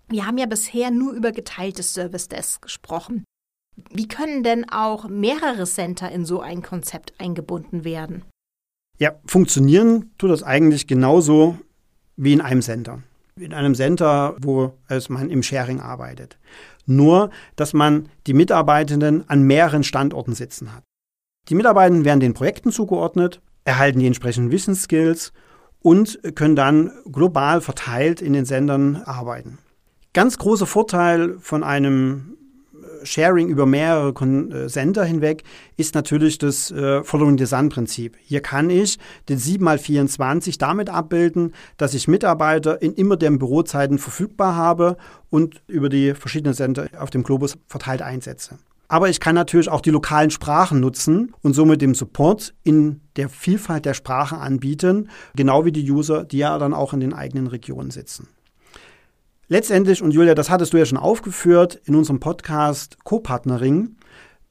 Wir 0.08 0.26
haben 0.26 0.38
ja 0.38 0.46
bisher 0.46 0.90
nur 0.90 1.12
über 1.12 1.32
geteiltes 1.32 1.92
Service 1.92 2.28
Desk 2.28 2.62
gesprochen. 2.62 3.24
Wie 3.90 4.08
können 4.08 4.42
denn 4.42 4.68
auch 4.68 5.08
mehrere 5.08 5.64
Center 5.64 6.10
in 6.10 6.24
so 6.24 6.40
ein 6.40 6.62
Konzept 6.62 7.14
eingebunden 7.18 7.84
werden? 7.84 8.24
Ja, 9.00 9.14
funktionieren 9.24 10.10
tut 10.18 10.30
das 10.30 10.42
eigentlich 10.42 10.86
genauso 10.86 11.56
wie 12.16 12.34
in 12.34 12.42
einem 12.42 12.60
Center. 12.60 13.02
In 13.34 13.54
einem 13.54 13.74
Center, 13.74 14.36
wo 14.42 14.74
es 14.88 15.08
man 15.08 15.30
im 15.30 15.42
Sharing 15.42 15.80
arbeitet. 15.80 16.38
Nur, 16.84 17.30
dass 17.56 17.72
man 17.72 18.10
die 18.26 18.34
Mitarbeitenden 18.34 19.26
an 19.26 19.42
mehreren 19.42 19.84
Standorten 19.84 20.34
sitzen 20.34 20.74
hat. 20.74 20.84
Die 21.48 21.54
Mitarbeitenden 21.54 22.04
werden 22.04 22.20
den 22.20 22.34
Projekten 22.34 22.72
zugeordnet, 22.72 23.40
erhalten 23.64 24.00
die 24.00 24.06
entsprechenden 24.06 24.52
Wissensskills 24.52 25.32
und 25.80 26.20
können 26.34 26.54
dann 26.54 26.92
global 27.10 27.62
verteilt 27.62 28.20
in 28.20 28.34
den 28.34 28.44
Sendern 28.44 28.96
arbeiten. 28.96 29.56
Ganz 30.12 30.36
großer 30.36 30.66
Vorteil 30.66 31.38
von 31.38 31.64
einem 31.64 32.36
Sharing 33.02 33.48
über 33.48 33.66
mehrere 33.66 34.10
äh, 34.10 34.68
Sender 34.68 35.04
hinweg 35.04 35.44
ist 35.76 35.94
natürlich 35.94 36.38
das 36.38 36.70
äh, 36.70 37.02
Following 37.04 37.38
Sun 37.44 37.68
Prinzip. 37.68 38.16
Hier 38.22 38.40
kann 38.40 38.70
ich 38.70 38.98
den 39.28 39.38
7x24 39.38 40.58
damit 40.58 40.90
abbilden, 40.90 41.54
dass 41.76 41.94
ich 41.94 42.08
Mitarbeiter 42.08 42.80
in 42.82 42.94
immer 42.94 43.16
den 43.16 43.38
Bürozeiten 43.38 43.98
verfügbar 43.98 44.56
habe 44.56 44.96
und 45.30 45.62
über 45.66 45.88
die 45.88 46.14
verschiedenen 46.14 46.54
Sender 46.54 46.88
auf 46.98 47.10
dem 47.10 47.22
Globus 47.22 47.56
verteilt 47.66 48.02
einsetze. 48.02 48.58
Aber 48.88 49.08
ich 49.08 49.20
kann 49.20 49.36
natürlich 49.36 49.68
auch 49.68 49.82
die 49.82 49.90
lokalen 49.90 50.30
Sprachen 50.30 50.80
nutzen 50.80 51.32
und 51.42 51.54
somit 51.54 51.80
dem 51.80 51.94
Support 51.94 52.54
in 52.64 53.00
der 53.14 53.28
Vielfalt 53.28 53.84
der 53.84 53.94
Sprachen 53.94 54.38
anbieten, 54.38 55.10
genau 55.36 55.64
wie 55.64 55.70
die 55.70 55.88
User, 55.88 56.24
die 56.24 56.38
ja 56.38 56.58
dann 56.58 56.74
auch 56.74 56.92
in 56.92 56.98
den 56.98 57.14
eigenen 57.14 57.46
Regionen 57.46 57.92
sitzen. 57.92 58.26
Letztendlich, 59.52 60.00
und 60.00 60.12
Julia, 60.12 60.36
das 60.36 60.48
hattest 60.48 60.72
du 60.72 60.76
ja 60.76 60.86
schon 60.86 60.96
aufgeführt 60.96 61.80
in 61.84 61.96
unserem 61.96 62.20
Podcast 62.20 62.98
Co-Partnering, 63.02 63.96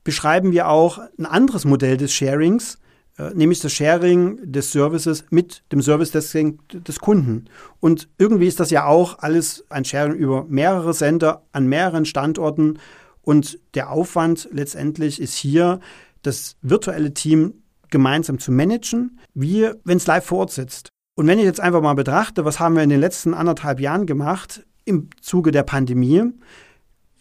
beschreiben 0.04 0.52
wir 0.52 0.68
auch 0.68 1.00
ein 1.18 1.26
anderes 1.26 1.64
Modell 1.64 1.96
des 1.96 2.12
Sharings, 2.12 2.80
äh, 3.18 3.34
nämlich 3.34 3.62
das 3.62 3.72
Sharing 3.72 4.52
des 4.52 4.74
Services 4.74 5.24
mit 5.30 5.64
dem 5.72 5.82
Service 5.82 6.12
des, 6.12 6.36
des 6.74 7.00
Kunden. 7.00 7.46
Und 7.80 8.10
irgendwie 8.18 8.48
ist 8.48 8.60
das 8.60 8.72
ja 8.72 8.88
auch 8.88 9.20
alles 9.20 9.64
ein 9.70 9.86
Sharing 9.86 10.16
über 10.16 10.44
mehrere 10.50 10.94
Sender 10.94 11.44
an 11.54 11.68
mehreren 11.68 12.04
Standorten. 12.04 12.78
Und 13.22 13.58
der 13.76 13.92
Aufwand 13.92 14.50
letztendlich 14.52 15.22
ist 15.22 15.36
hier, 15.36 15.80
das 16.24 16.58
virtuelle 16.62 17.14
Team 17.14 17.54
gemeinsam 17.90 18.38
zu 18.38 18.52
managen, 18.52 19.18
wie 19.34 19.70
wenn 19.86 19.96
es 19.96 20.08
live 20.08 20.26
vor 20.26 20.40
Ort 20.40 20.52
sitzt. 20.52 20.90
Und 21.16 21.26
wenn 21.28 21.40
ich 21.40 21.46
jetzt 21.46 21.62
einfach 21.62 21.82
mal 21.82 21.94
betrachte, 21.94 22.44
was 22.44 22.60
haben 22.60 22.76
wir 22.76 22.84
in 22.84 22.90
den 22.90 23.00
letzten 23.00 23.34
anderthalb 23.34 23.80
Jahren 23.80 24.06
gemacht, 24.06 24.66
im 24.90 25.10
Zuge 25.22 25.52
der 25.52 25.64
Pandemie. 25.64 26.24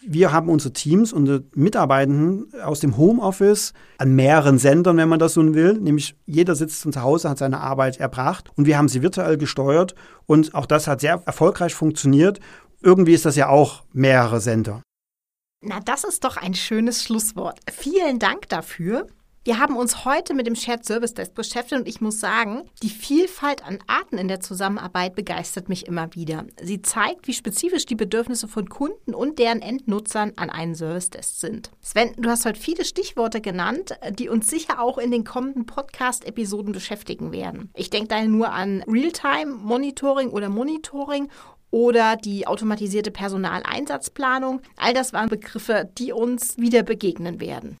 Wir 0.01 0.31
haben 0.31 0.49
unsere 0.49 0.73
Teams, 0.73 1.11
unsere 1.11 1.43
Mitarbeitenden 1.53 2.53
aus 2.61 2.79
dem 2.79 2.97
Homeoffice 2.97 3.73
an 3.97 4.15
mehreren 4.15 4.57
Sendern, 4.57 4.97
wenn 4.97 5.09
man 5.09 5.19
das 5.19 5.33
so 5.33 5.53
will. 5.53 5.73
Nämlich 5.73 6.15
jeder 6.25 6.55
sitzt 6.55 6.81
zu 6.81 7.01
Hause, 7.01 7.29
hat 7.29 7.37
seine 7.37 7.59
Arbeit 7.59 7.97
erbracht 7.97 8.49
und 8.55 8.65
wir 8.65 8.77
haben 8.77 8.87
sie 8.87 9.01
virtuell 9.01 9.37
gesteuert 9.37 9.95
und 10.25 10.55
auch 10.55 10.65
das 10.65 10.87
hat 10.87 11.01
sehr 11.01 11.21
erfolgreich 11.25 11.75
funktioniert. 11.75 12.39
Irgendwie 12.81 13.13
ist 13.13 13.25
das 13.25 13.35
ja 13.35 13.49
auch 13.49 13.83
mehrere 13.91 14.39
Sender. 14.39 14.81
Na, 15.61 15.81
das 15.81 16.05
ist 16.05 16.23
doch 16.23 16.37
ein 16.37 16.53
schönes 16.53 17.03
Schlusswort. 17.03 17.59
Vielen 17.69 18.19
Dank 18.19 18.47
dafür. 18.47 19.07
Wir 19.45 19.57
haben 19.57 19.77
uns 19.77 20.03
heute 20.03 20.33
mit 20.33 20.47
dem 20.47 20.55
Shared 20.55 20.85
Service 20.85 21.13
Desk 21.13 21.33
beschäftigt 21.33 21.79
und 21.79 21.87
ich 21.87 22.01
muss 22.01 22.19
sagen, 22.19 22.63
die 22.83 22.89
Vielfalt 22.89 23.65
an 23.65 23.79
Arten 23.87 24.17
in 24.17 24.27
der 24.27 24.41
Zusammenarbeit 24.41 25.15
begeistert 25.15 25.69
mich 25.69 25.87
immer 25.87 26.13
wieder. 26.13 26.45
Sie 26.61 26.81
zeigt, 26.81 27.25
wie 27.25 27.33
spezifisch 27.33 27.85
die 27.85 27.95
Bedürfnisse 27.95 28.49
von 28.49 28.67
Kunden 28.67 29.15
und 29.15 29.39
deren 29.39 29.61
Endnutzern 29.61 30.33
an 30.35 30.49
einen 30.49 30.75
Service 30.75 31.09
Desk 31.09 31.39
sind. 31.39 31.71
Sven, 31.81 32.11
du 32.17 32.29
hast 32.29 32.45
heute 32.45 32.59
viele 32.59 32.83
Stichworte 32.83 33.39
genannt, 33.39 33.97
die 34.11 34.27
uns 34.27 34.49
sicher 34.49 34.81
auch 34.81 34.97
in 34.97 35.09
den 35.09 35.23
kommenden 35.23 35.65
Podcast-Episoden 35.65 36.73
beschäftigen 36.73 37.31
werden. 37.31 37.71
Ich 37.75 37.89
denke 37.89 38.09
da 38.09 38.21
nur 38.21 38.51
an 38.51 38.83
Realtime-Monitoring 38.87 40.31
oder 40.31 40.49
Monitoring 40.49 41.29
oder 41.71 42.17
die 42.17 42.45
automatisierte 42.45 43.11
Personaleinsatzplanung. 43.11 44.61
All 44.75 44.93
das 44.93 45.13
waren 45.13 45.29
Begriffe, 45.29 45.89
die 45.97 46.11
uns 46.11 46.57
wieder 46.57 46.83
begegnen 46.83 47.39
werden. 47.39 47.77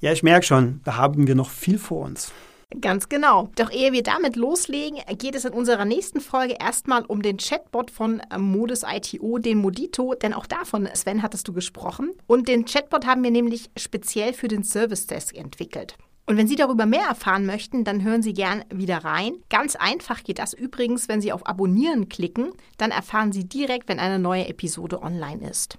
Ja, 0.00 0.12
ich 0.12 0.22
merke 0.22 0.46
schon, 0.46 0.80
da 0.84 0.96
haben 0.96 1.26
wir 1.26 1.34
noch 1.34 1.50
viel 1.50 1.78
vor 1.78 2.06
uns. 2.06 2.32
Ganz 2.80 3.08
genau. 3.08 3.50
Doch 3.56 3.70
ehe 3.70 3.92
wir 3.92 4.02
damit 4.02 4.36
loslegen, 4.36 5.00
geht 5.18 5.34
es 5.34 5.44
in 5.44 5.52
unserer 5.52 5.84
nächsten 5.84 6.20
Folge 6.20 6.56
erstmal 6.60 7.04
um 7.04 7.20
den 7.20 7.36
Chatbot 7.36 7.90
von 7.90 8.22
Modus 8.38 8.84
ITO, 8.86 9.38
den 9.38 9.58
Modito, 9.58 10.14
denn 10.14 10.32
auch 10.32 10.46
davon, 10.46 10.88
Sven, 10.94 11.22
hattest 11.22 11.48
du 11.48 11.52
gesprochen. 11.52 12.12
Und 12.26 12.48
den 12.48 12.64
Chatbot 12.64 13.06
haben 13.06 13.24
wir 13.24 13.32
nämlich 13.32 13.70
speziell 13.76 14.32
für 14.32 14.48
den 14.48 14.62
Service 14.62 15.06
Desk 15.06 15.36
entwickelt. 15.36 15.96
Und 16.26 16.36
wenn 16.36 16.46
Sie 16.46 16.54
darüber 16.54 16.86
mehr 16.86 17.06
erfahren 17.08 17.44
möchten, 17.44 17.82
dann 17.82 18.04
hören 18.04 18.22
Sie 18.22 18.34
gern 18.34 18.64
wieder 18.72 18.98
rein. 18.98 19.32
Ganz 19.48 19.74
einfach 19.74 20.22
geht 20.22 20.38
das 20.38 20.54
übrigens, 20.54 21.08
wenn 21.08 21.20
Sie 21.20 21.32
auf 21.32 21.46
Abonnieren 21.48 22.08
klicken, 22.08 22.52
dann 22.78 22.92
erfahren 22.92 23.32
Sie 23.32 23.48
direkt, 23.48 23.88
wenn 23.88 23.98
eine 23.98 24.20
neue 24.20 24.46
Episode 24.46 25.02
online 25.02 25.50
ist. 25.50 25.76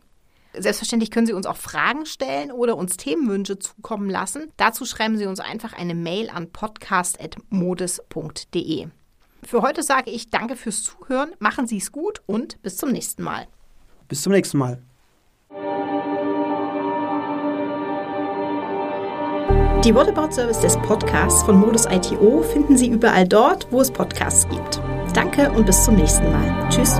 Selbstverständlich 0.57 1.11
können 1.11 1.27
Sie 1.27 1.33
uns 1.33 1.45
auch 1.45 1.57
Fragen 1.57 2.05
stellen 2.05 2.51
oder 2.51 2.75
uns 2.75 2.97
Themenwünsche 2.97 3.59
zukommen 3.59 4.09
lassen. 4.09 4.51
Dazu 4.57 4.85
schreiben 4.85 5.17
Sie 5.17 5.25
uns 5.25 5.39
einfach 5.39 5.73
eine 5.73 5.95
Mail 5.95 6.29
an 6.29 6.51
podcast.modus.de. 6.51 8.87
Für 9.43 9.61
heute 9.61 9.83
sage 9.83 10.11
ich 10.11 10.29
danke 10.29 10.55
fürs 10.55 10.83
Zuhören, 10.83 11.31
machen 11.39 11.67
Sie 11.67 11.77
es 11.77 11.91
gut 11.91 12.21
und 12.25 12.61
bis 12.61 12.77
zum 12.77 12.91
nächsten 12.91 13.23
Mal. 13.23 13.47
Bis 14.07 14.21
zum 14.21 14.33
nächsten 14.33 14.57
Mal. 14.57 14.81
Die 19.83 19.95
Whatabout 19.95 20.33
Service 20.33 20.59
des 20.59 20.77
Podcasts 20.77 21.41
von 21.41 21.59
Modus 21.59 21.87
ITO 21.87 22.43
finden 22.43 22.77
Sie 22.77 22.87
überall 22.87 23.27
dort, 23.27 23.67
wo 23.71 23.81
es 23.81 23.89
Podcasts 23.89 24.47
gibt. 24.47 24.79
Danke 25.15 25.51
und 25.51 25.65
bis 25.65 25.83
zum 25.83 25.95
nächsten 25.95 26.31
Mal. 26.31 26.69
Tschüss. 26.69 26.99